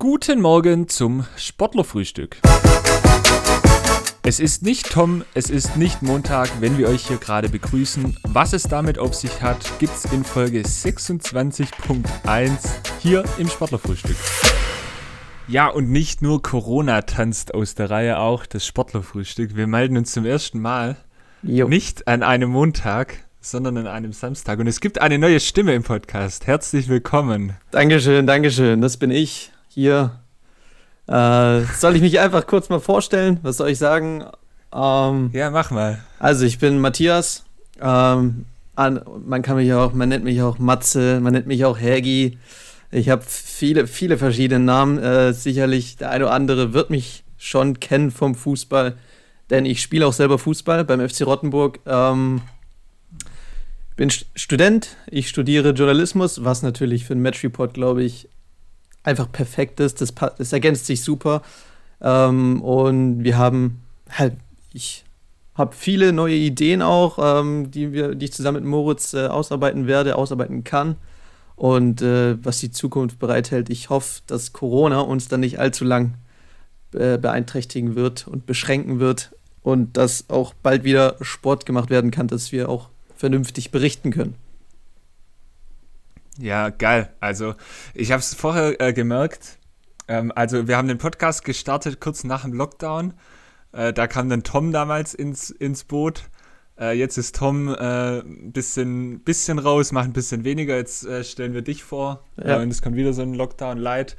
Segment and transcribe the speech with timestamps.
[0.00, 2.38] Guten Morgen zum Sportlerfrühstück.
[4.22, 8.16] Es ist nicht Tom, es ist nicht Montag, wenn wir euch hier gerade begrüßen.
[8.22, 12.50] Was es damit auf sich hat, gibt's in Folge 26.1
[13.00, 14.16] hier im Sportlerfrühstück.
[15.48, 19.54] Ja, und nicht nur Corona tanzt aus der Reihe, auch das Sportlerfrühstück.
[19.54, 20.96] Wir melden uns zum ersten Mal
[21.42, 21.68] Jo.
[21.68, 24.60] nicht an einem Montag, sondern an einem Samstag.
[24.60, 26.46] Und es gibt eine neue Stimme im Podcast.
[26.46, 27.52] Herzlich willkommen.
[27.70, 28.80] Dankeschön, Dankeschön.
[28.80, 30.12] Das bin ich hier.
[31.08, 33.40] Äh, soll ich mich einfach kurz mal vorstellen?
[33.42, 34.24] Was soll ich sagen?
[34.72, 35.98] Ähm, Ja, mach mal.
[36.18, 37.44] also ich bin Matthias.
[37.80, 38.44] Ähm,
[38.76, 42.38] an, man kann mich auch, man nennt mich auch Matze, man nennt mich auch Hergi.
[42.92, 44.98] Ich habe viele, viele verschiedene Namen.
[44.98, 48.94] Äh, sicherlich der eine oder andere wird mich schon kennen vom Fußball,
[49.48, 51.80] denn ich spiele auch selber Fußball beim FC Rottenburg.
[51.86, 52.42] Ähm,
[53.96, 58.28] bin St- Student, ich studiere Journalismus, was natürlich für einen Matchreport, glaube ich,
[59.02, 60.00] einfach perfekt ist.
[60.00, 61.42] Das, das ergänzt sich super.
[62.00, 63.80] Ähm, und wir haben
[64.10, 64.34] halt,
[64.72, 65.04] ich
[65.54, 69.86] habe viele neue Ideen auch, ähm, die, wir, die ich zusammen mit Moritz äh, ausarbeiten
[69.86, 70.96] werde, ausarbeiten kann.
[71.56, 73.68] Und äh, was die Zukunft bereithält.
[73.68, 76.14] Ich hoffe, dass Corona uns dann nicht allzu lang
[76.94, 82.28] äh, beeinträchtigen wird und beschränken wird und dass auch bald wieder Sport gemacht werden kann,
[82.28, 84.34] dass wir auch vernünftig berichten können.
[86.40, 87.12] Ja, geil.
[87.20, 87.54] Also,
[87.92, 89.58] ich habe es vorher äh, gemerkt.
[90.08, 93.12] Ähm, also, wir haben den Podcast gestartet kurz nach dem Lockdown.
[93.72, 96.24] Äh, da kam dann Tom damals ins, ins Boot.
[96.78, 100.76] Äh, jetzt ist Tom äh, ein bisschen, bisschen raus, macht ein bisschen weniger.
[100.76, 102.24] Jetzt äh, stellen wir dich vor.
[102.38, 102.58] Ja.
[102.58, 104.16] Äh, und es kommt wieder so ein Lockdown-Light.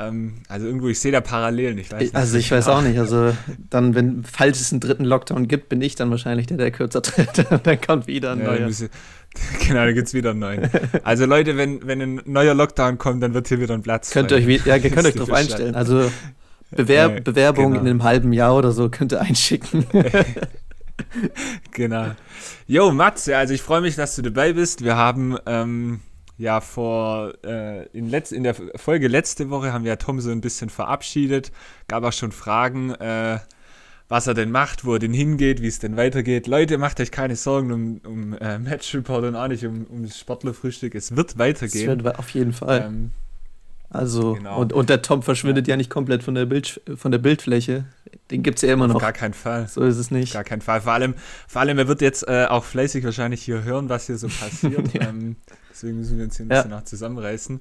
[0.00, 1.76] Ähm, also, irgendwo, ich sehe da Parallelen.
[1.78, 2.14] Ich weiß nicht.
[2.14, 2.98] Also ich weiß auch nicht.
[2.98, 3.34] Also
[3.68, 7.02] dann, wenn, falls es einen dritten Lockdown gibt, bin ich dann wahrscheinlich der, der kürzer
[7.02, 7.46] tritt.
[7.64, 8.66] Dann kommt wieder ein Ja, neuer.
[8.66, 8.88] müssen-
[9.68, 10.68] genau, dann gibt es wieder einen neuen.
[11.04, 14.10] Also Leute, wenn, wenn ein neuer Lockdown kommt, dann wird hier wieder ein Platz.
[14.10, 15.76] Könnt ihr euch, ja, könnt euch drauf einstellen.
[15.76, 16.10] Also
[16.72, 17.80] Bewer Ja, Bewerbung genau.
[17.82, 19.86] in einem halben Jahr oder so könnt ihr einschicken.
[21.72, 22.06] Genau.
[22.66, 24.84] Jo, Matze, also ich freue mich, dass du dabei bist.
[24.84, 26.00] Wir haben ähm,
[26.40, 30.30] ja vor, äh, in, letz in der Folge letzte Woche haben wir ja Tom so
[30.30, 31.52] ein bisschen verabschiedet.
[31.86, 33.38] Gab auch schon Fragen, äh,
[34.08, 36.46] was er denn macht, wo er denn hingeht, wie es denn weitergeht.
[36.46, 40.02] Leute, macht euch keine Sorgen um, um äh, Match Report und auch nicht um, um
[40.02, 40.94] das Sportlerfrühstück.
[40.94, 42.02] Es wird weitergehen.
[42.02, 42.86] wird auf jeden Fall.
[42.88, 43.10] Ähm,
[43.92, 44.60] Also, genau.
[44.60, 47.84] und, und der Tom verschwindet ja, nicht komplett von der, Bild, von der Bildfläche.
[48.30, 49.00] Den gibt es ja immer auf noch.
[49.00, 49.66] gar keinen Fall.
[49.66, 50.32] So ist es nicht.
[50.32, 50.80] Gar keinen Fall.
[50.80, 51.14] Vor allem,
[51.48, 54.94] vor allem er wird jetzt äh, auch fleißig wahrscheinlich hier hören, was hier so passiert.
[54.94, 55.08] Ja.
[55.08, 55.36] ähm,
[55.70, 56.56] deswegen müssen wir uns hier ein Ja.
[56.58, 57.60] bisschen noch zusammenreißen.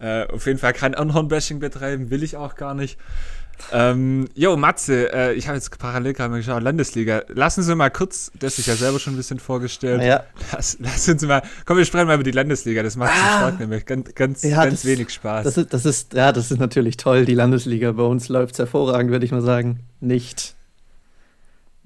[0.00, 2.98] Äh, auf jeden Fall kein Anhorn-Bashing betreiben, will ich auch gar nicht.
[3.72, 7.22] Ähm, jo, Matze, äh, ich habe jetzt parallel gerade mal geschaut, Landesliga.
[7.28, 10.02] Lassen Sie mal kurz, das ist ja selber schon ein bisschen vorgestellt.
[10.02, 12.82] Ja, Lass, lass uns mal, komm, wir sprechen mal über die Landesliga.
[12.82, 13.38] Das macht Ah.
[13.40, 15.44] Sport nämlich ganz, ganz, Ja, ganz das- wenig Spaß.
[15.44, 17.24] das ist, das ist, ja, das ist natürlich toll.
[17.24, 19.80] Die Landesliga bei uns läuft hervorragend, würde ich mal sagen.
[20.00, 20.54] Nicht.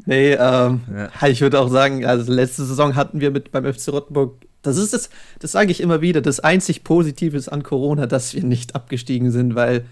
[0.06, 0.80] Nee, ähm,
[1.20, 1.28] Ja.
[1.28, 4.92] ich würde auch sagen, also letzte Saison hatten wir mit beim FC Rottenburg, das ist
[4.92, 5.10] das,
[5.40, 9.30] das sage ich immer wieder, das einzig Positive ist an Corona, dass wir nicht abgestiegen
[9.30, 9.84] sind, weil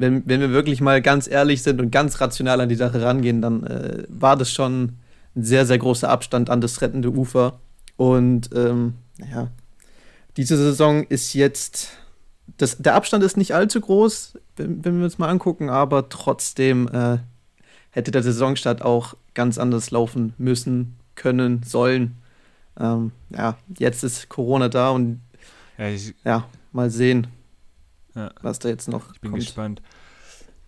[0.00, 3.42] wenn, wenn wir wirklich mal ganz ehrlich sind und ganz rational an die Sache rangehen,
[3.42, 4.96] dann äh, war das schon
[5.36, 7.60] ein sehr, sehr großer Abstand an das rettende Ufer.
[7.96, 8.94] Und ähm,
[9.30, 9.48] ja,
[10.36, 11.90] diese Saison ist jetzt,
[12.56, 16.88] das, der Abstand ist nicht allzu groß, wenn, wenn wir uns mal angucken, aber trotzdem
[16.88, 17.18] äh,
[17.90, 22.16] hätte der Saisonstart auch ganz anders laufen müssen, können, sollen.
[22.78, 25.20] Ähm, ja, jetzt ist Corona da und
[25.76, 27.26] ja, ich, ja, mal sehen,
[28.20, 28.30] Ja.
[28.42, 29.42] was da jetzt noch Ich bin kommt.
[29.44, 29.82] gespannt.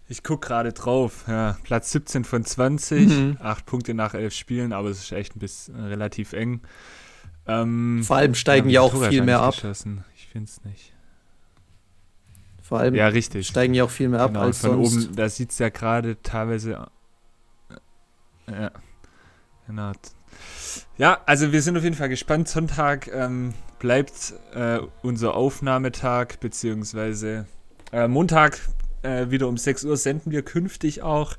[0.09, 1.25] Ich gucke gerade drauf.
[1.27, 3.37] Ja, Platz 17 von 20, Mhm.
[3.41, 6.61] acht Punkte nach elf Spielen, aber es ist echt ein bisschen äh, relativ eng.
[7.47, 9.55] Ähm, Vor allem steigen ja auch viel mehr ab.
[9.55, 10.05] geschossen?
[10.15, 10.93] Ich finde es nicht.
[12.63, 13.47] Vor allem Ja, richtig.
[13.49, 15.07] steigen ja auch viel mehr ab genau, als von sonst.
[15.09, 16.89] oben, da sieht es ja gerade teilweise.
[18.47, 18.71] äh, Ja,
[19.67, 19.93] genau.
[20.99, 22.49] Ja, also wir sind auf jeden Fall gespannt.
[22.49, 27.47] Sonntag ähm, bleibt äh, unser Aufnahmetag, beziehungsweise
[27.93, 28.61] äh, Montag
[29.03, 31.37] äh, wieder um 6 Uhr senden wir künftig auch.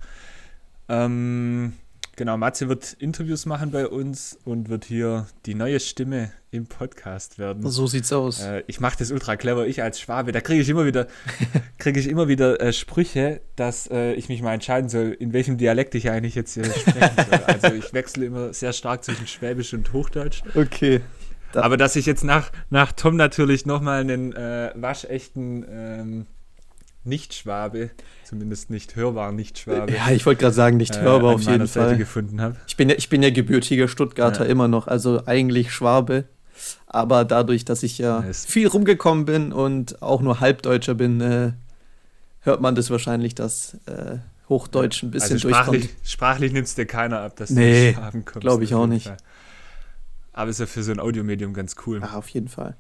[0.90, 1.74] Ähm,
[2.16, 7.40] genau, Matze wird Interviews machen bei uns und wird hier die neue Stimme im Podcast
[7.40, 7.68] werden.
[7.70, 8.42] So sieht's aus.
[8.42, 10.32] Äh, ich mache das ultra clever, ich als Schwabe.
[10.32, 11.08] Da kriege ich immer wieder,
[11.80, 15.58] kriege ich immer wieder äh, Sprüche, dass äh, ich mich mal entscheiden soll, in welchem
[15.58, 17.44] Dialekt ich eigentlich jetzt hier sprechen soll.
[17.46, 20.44] Also ich wechsle immer sehr stark zwischen Schwäbisch und Hochdeutsch.
[20.56, 21.02] Okay.
[21.54, 26.26] Aber dass ich jetzt nach, nach Tom natürlich nochmal einen äh, waschechten ähm,
[27.06, 27.92] Nicht-Schwabe,
[28.24, 31.68] zumindest nicht hörbar Nicht-Schwabe, Ja, ich wollte gerade sagen, nicht äh, hörbar an auf jeden
[31.68, 31.98] Seite Fall.
[31.98, 32.56] gefunden habe.
[32.68, 34.50] Ich bin ja, ich bin ja gebürtiger Stuttgarter Ja.
[34.52, 36.26] immer noch, also eigentlich Schwabe.
[36.88, 41.52] Aber dadurch, dass ich ja ist- viel rumgekommen bin und auch nur Halbdeutscher bin, äh,
[42.42, 44.20] hört man das wahrscheinlich, dass äh,
[44.50, 46.08] Hochdeutsch ein bisschen also sprachlich, durchkommt.
[46.10, 48.42] Sprachlich nimmt es dir keiner ab, dass nee, du haben kommst.
[48.42, 49.08] Glaube ich auch nicht.
[49.08, 49.18] Fall.
[50.32, 52.00] Aber ist ja für so ein Audiomedium ganz cool.
[52.04, 52.76] Ach, auf jeden Fall.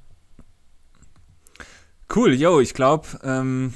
[2.13, 3.73] Cool, yo, ich glaube, ähm,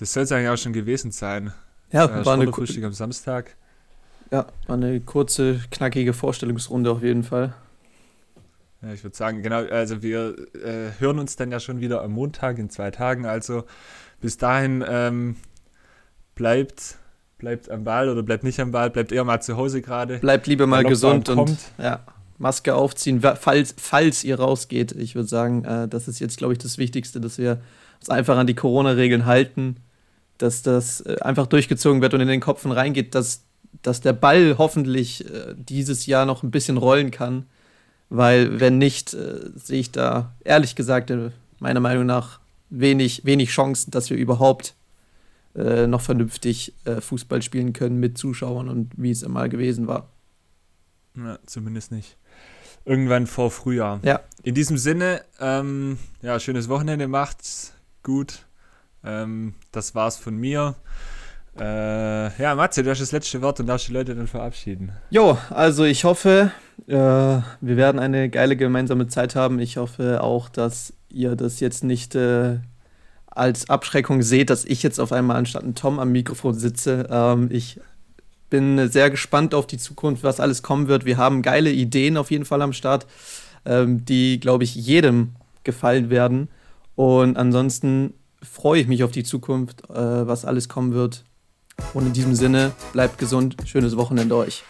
[0.00, 1.52] das soll es eigentlich auch schon gewesen sein.
[1.92, 3.54] Ja, äh, war eine Frühstück am Samstag.
[4.30, 7.52] Ja, war eine kurze, knackige Vorstellungsrunde auf jeden Fall.
[8.80, 12.12] Ja, ich würde sagen, genau, also wir äh, hören uns dann ja schon wieder am
[12.12, 13.26] Montag in zwei Tagen.
[13.26, 13.64] Also
[14.22, 15.36] bis dahin ähm,
[16.34, 16.96] bleibt,
[17.36, 20.18] bleibt am Ball oder bleibt nicht am Ball, bleibt eher mal zu Hause gerade.
[20.18, 22.00] Bleibt lieber mal gesund und ja,
[22.38, 24.92] Maske aufziehen, falls, falls ihr rausgeht.
[24.92, 27.60] Ich würde sagen, äh, das ist jetzt, glaube ich, das Wichtigste, dass wir
[27.98, 29.76] uns einfach an die Corona-Regeln halten,
[30.42, 33.44] dass das äh, einfach durchgezogen wird und in den Kopfen reingeht, dass,
[33.82, 37.46] dass der Ball hoffentlich äh, dieses Jahr noch ein bisschen rollen kann
[38.10, 43.50] weil wenn nicht, äh, sehe ich da ehrlich gesagt äh, meiner Meinung nach wenig, wenig
[43.50, 44.74] Chancen, dass wir überhaupt
[45.54, 50.08] äh, noch vernünftig äh, Fußball spielen können mit Zuschauern und wie es immer gewesen war.
[51.16, 52.16] Ja, zumindest nicht.
[52.84, 54.00] Irgendwann vor Frühjahr.
[54.02, 54.20] Ja.
[54.42, 58.46] In diesem Sinne, ähm, ja, schönes Wochenende, macht's gut.
[59.04, 60.76] Ähm, das war's von mir.
[61.58, 64.92] Äh, ja, Matze, du hast das letzte Wort und darfst die Leute dann verabschieden.
[65.10, 66.52] Jo, also ich hoffe,
[66.86, 69.58] äh, wir werden eine geile gemeinsame Zeit haben.
[69.58, 72.58] Ich hoffe auch, dass ihr das jetzt nicht äh,
[73.26, 77.08] als Abschreckung seht, dass ich jetzt auf einmal anstatt ein Tom am Mikrofon sitze.
[77.10, 77.80] Ähm, ich
[78.48, 81.04] bin sehr gespannt auf die Zukunft, was alles kommen wird.
[81.04, 83.06] Wir haben geile Ideen auf jeden Fall am Start,
[83.64, 86.48] ähm, die, glaube ich, jedem gefallen werden.
[86.96, 91.24] Und ansonsten freue ich mich auf die Zukunft, äh, was alles kommen wird.
[91.94, 94.64] Und in diesem Sinne, bleibt gesund, schönes Wochenende euch.